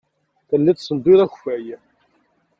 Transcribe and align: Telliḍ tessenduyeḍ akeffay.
Telliḍ 0.49 0.75
tessenduyeḍ 0.77 1.21
akeffay. 1.25 1.65